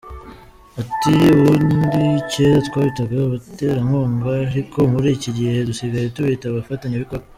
Ati 0.81 1.11
«Ubundi 1.35 1.77
cyera 2.31 2.59
twabitaga 2.67 3.13
abaterankunga, 3.25 4.29
ariko 4.49 4.77
muri 4.93 5.07
iki 5.17 5.29
gihe 5.37 5.55
dusigaye 5.69 6.07
tubita 6.15 6.45
abafatanyabikorwa. 6.47 7.27